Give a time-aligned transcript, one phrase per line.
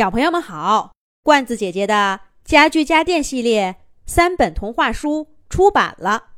[0.00, 3.76] 小朋友们好，罐子姐姐的家具家电系列
[4.06, 6.28] 三本童话书出版了，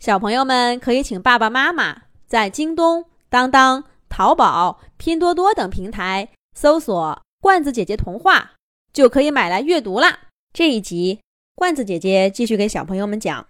[0.00, 8.54] 小朋友们可以请爸爸妈妈在京东、当当、淘宝、拼多多等平台搜索“罐子姐姐童话”，
[8.92, 10.18] 就可以买来阅读啦。
[10.52, 11.20] 这一集，
[11.54, 13.40] 罐子姐姐继续给小朋友们讲《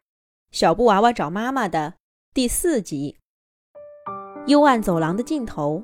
[0.51, 1.95] 小布娃娃找妈妈》的
[2.35, 3.17] 第四集。
[4.47, 5.83] 幽暗走廊的尽头，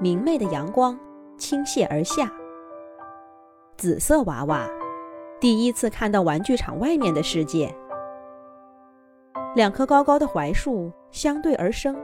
[0.00, 0.98] 明媚的阳光
[1.38, 2.28] 倾泻而下。
[3.80, 4.68] 紫色娃娃
[5.40, 7.74] 第一次看到玩具厂外面的世界。
[9.56, 11.96] 两棵高高的槐树相对而生，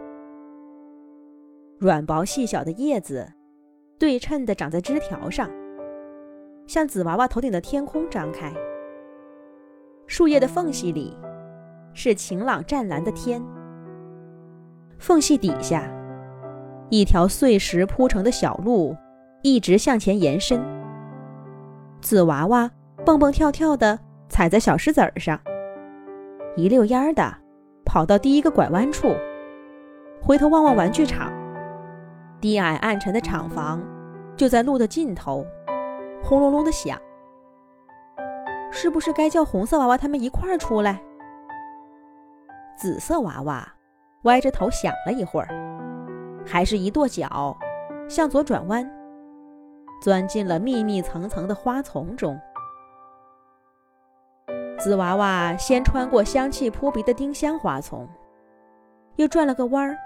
[1.78, 3.30] 软薄细小的叶子
[3.98, 5.50] 对称地长在枝条上，
[6.66, 8.50] 向紫娃娃头顶的天空张开。
[10.06, 11.14] 树叶的缝隙里
[11.92, 13.45] 是晴朗湛蓝的天，
[14.98, 15.92] 缝隙底下
[16.88, 18.96] 一条碎石铺成的小路
[19.42, 20.74] 一直向前延伸。
[22.06, 22.70] 紫娃娃
[23.05, 25.40] 蹦蹦跳跳地踩在小石子儿上，
[26.54, 27.35] 一溜烟儿的
[27.85, 29.13] 跑到第一个拐弯处，
[30.23, 31.32] 回头望望玩具厂，
[32.40, 33.82] 低矮暗沉的厂房
[34.37, 35.45] 就在路的尽头，
[36.23, 36.96] 轰隆隆的响。
[38.70, 41.02] 是不是该叫红色娃娃他们一块儿出来？
[42.79, 43.66] 紫色娃娃
[44.23, 45.48] 歪着头想了一会儿，
[46.46, 47.59] 还是一跺脚，
[48.09, 48.88] 向左转弯。
[50.07, 52.40] 钻进了密密层层的花丛中。
[54.79, 58.09] 紫娃娃先穿过香气扑鼻的丁香花丛，
[59.16, 59.98] 又转了个弯儿，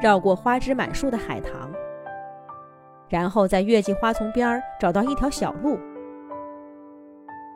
[0.00, 1.70] 绕过花枝满树的海棠，
[3.10, 5.78] 然后在月季花丛边儿找到一条小路，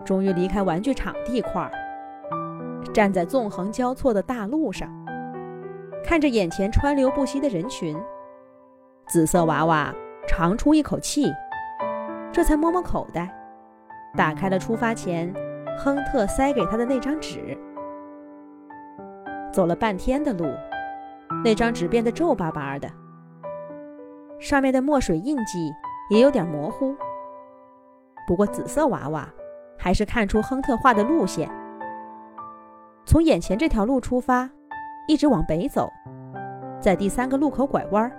[0.04, 1.72] 终于离开玩具厂地块儿，
[2.92, 4.92] 站在纵横交错的大路上，
[6.04, 7.98] 看着眼前川流不息的人群，
[9.06, 9.94] 紫色娃娃
[10.28, 11.32] 长出一口气。
[12.36, 13.34] 这才摸摸口袋，
[14.14, 15.32] 打开了出发前
[15.78, 17.56] 亨特塞给他的那张纸。
[19.50, 20.44] 走了半天的路，
[21.42, 22.86] 那张纸变得皱巴巴的，
[24.38, 25.72] 上面的墨水印记
[26.10, 26.94] 也有点模糊。
[28.26, 29.26] 不过紫色娃娃
[29.78, 31.50] 还是看出亨特画的路线：
[33.06, 34.46] 从眼前这条路出发，
[35.08, 35.90] 一直往北走，
[36.82, 38.12] 在第三个路口拐弯，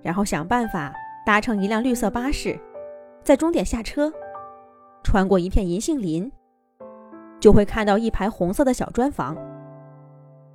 [0.00, 0.94] 然后想办法
[1.26, 2.58] 搭乘一辆绿色巴士。
[3.22, 4.12] 在终点下车，
[5.02, 6.30] 穿过一片银杏林，
[7.38, 9.36] 就会看到一排红色的小砖房。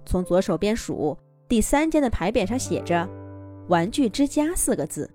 [0.05, 3.07] 从左手边数，第三间的牌匾上写着
[3.69, 5.09] “玩具之家”四个字。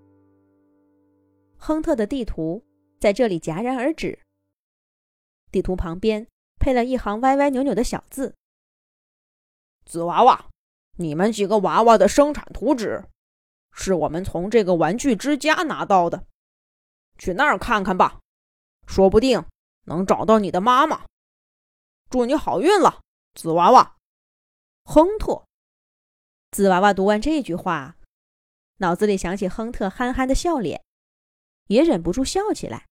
[1.57, 2.63] 亨特的地图
[3.01, 4.19] 在这里戛然而止。
[5.51, 6.27] 地图旁边
[6.61, 8.35] 配了一行歪歪扭扭的小字
[9.85, 10.47] ：“紫娃娃，
[10.97, 13.05] 你们几个娃娃的生产图纸，
[13.73, 16.25] 是我们从这个玩具之家拿到的。”
[17.19, 18.21] 去那儿看看吧，
[18.87, 19.45] 说不定
[19.85, 21.05] 能找到你的妈妈。
[22.09, 23.03] 祝你好运了，
[23.35, 23.97] 紫娃娃。
[24.85, 25.45] 亨特。
[26.51, 27.97] 紫娃娃读完这句话，
[28.77, 30.83] 脑子里想起亨特憨憨的笑脸，
[31.67, 32.87] 也忍不住笑起来。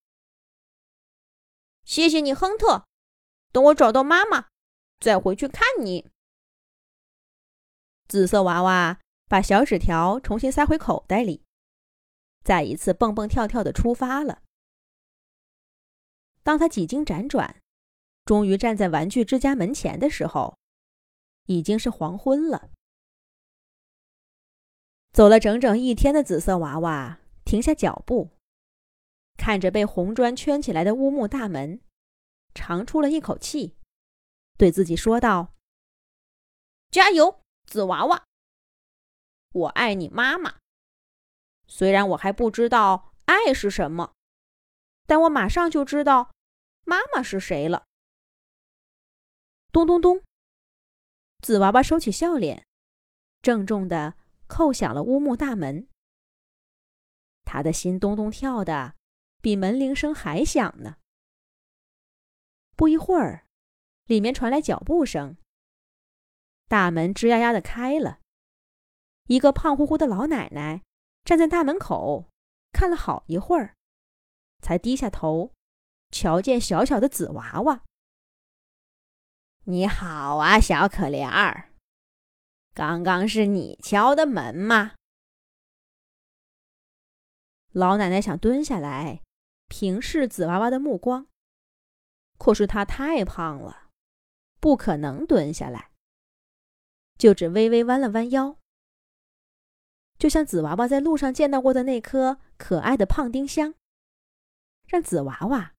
[1.84, 2.86] 谢谢你，亨特。
[3.52, 4.50] 等我找到妈妈，
[5.00, 6.12] 再回去看你。
[8.08, 11.47] 紫色娃娃把小纸条重新塞回口袋里。
[12.48, 14.42] 再一次蹦蹦跳跳的出发了。
[16.44, 17.62] 当他几经辗转，
[18.24, 20.58] 终于站在玩具之家门前的时候，
[21.48, 22.70] 已经是黄昏了。
[25.12, 28.30] 走了整整一天的紫色娃娃停下脚步，
[29.36, 31.82] 看着被红砖圈起来的乌木大门，
[32.54, 33.76] 长出了一口气，
[34.58, 35.54] 对自己说道
[36.92, 38.24] ：“加油，紫娃娃！
[39.52, 40.60] 我爱你，妈妈。”
[41.68, 44.14] 虽然我还不知道爱是什么，
[45.06, 46.32] 但我马上就知道
[46.86, 47.86] 妈妈是谁了。
[49.72, 50.24] 咚咚咚，
[51.42, 52.66] 紫娃娃收起笑脸，
[53.42, 54.16] 郑重的
[54.48, 55.88] 叩响了乌木大门。
[57.44, 58.96] 他的心咚咚跳的，
[59.42, 60.98] 比门铃声还响呢。
[62.76, 63.46] 不一会儿，
[64.06, 65.38] 里面传来脚步声，
[66.68, 68.20] 大门吱呀呀的开了，
[69.28, 70.84] 一个胖乎乎的老奶奶。
[71.28, 72.30] 站在大门口，
[72.72, 73.76] 看了好一会儿，
[74.62, 75.52] 才低下头，
[76.10, 77.84] 瞧见小小的紫娃娃。
[79.66, 81.74] 你好啊，小可怜儿，
[82.74, 84.96] 刚刚是你敲的门吗？
[87.74, 89.22] 老奶奶想蹲下来
[89.68, 91.28] 平视紫娃娃的目光，
[92.38, 93.90] 可是她太胖了，
[94.62, 95.92] 不可能蹲下来，
[97.18, 98.58] 就只微微弯了弯腰。
[100.18, 103.76] 就像紫娃娃在路上见到过的那颗可爱的胖丁香，
[104.88, 105.74] 让紫娃娃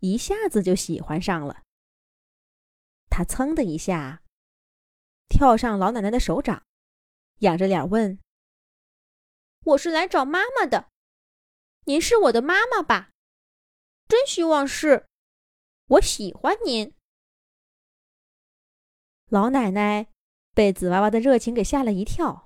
[0.00, 1.62] 一下子就喜欢上了。
[3.08, 4.22] 他噌的一下
[5.28, 6.64] 跳上老奶奶的手掌，
[7.38, 8.18] 仰着脸问
[9.64, 10.88] ：“我是来找妈妈的，
[11.84, 13.10] 您是我的妈妈吧？
[14.08, 15.06] 真希望是，
[15.86, 16.92] 我喜欢您。”
[19.30, 20.08] 老奶奶
[20.52, 22.45] 被紫娃娃的热情给吓了一跳，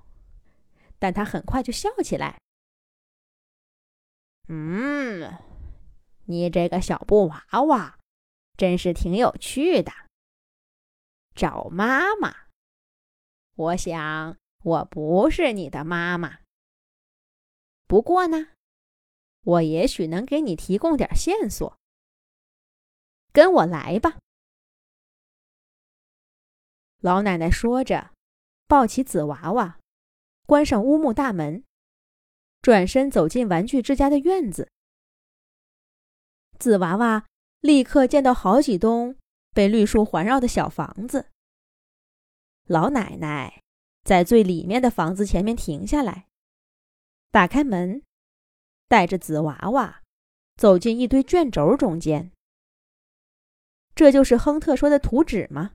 [1.01, 2.39] 但他很快就笑起来。
[4.49, 5.37] 嗯，
[6.27, 7.99] 你这个小布娃娃
[8.57, 9.91] 真是挺有趣的。
[11.35, 12.49] 找妈妈，
[13.57, 16.41] 我想我不是你的妈妈。
[17.87, 18.51] 不过呢，
[19.43, 21.77] 我也许能给你提供点线索。
[23.33, 24.19] 跟我来吧。
[26.99, 28.13] 老奶奶说着，
[28.67, 29.80] 抱起紫娃娃，
[30.51, 31.63] 关上屋木大门，
[32.61, 34.69] 转身走进玩具之家的院子。
[36.59, 37.25] 紫娃娃
[37.61, 39.15] 立刻见到好几栋
[39.55, 41.31] 被绿树环绕的小房子。
[42.65, 43.63] 老奶奶
[44.03, 46.27] 在最里面的房子前面停下来，
[47.31, 48.03] 打开门，
[48.89, 50.03] 带着紫娃娃
[50.57, 52.33] 走进一堆卷轴中间。
[53.95, 55.71] 这就是亨特说的图纸吗？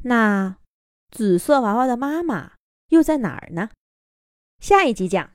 [0.00, 0.58] 那
[1.10, 2.53] 紫色娃娃的妈妈
[2.94, 3.70] 又在哪儿呢？
[4.60, 5.32] 下一集讲。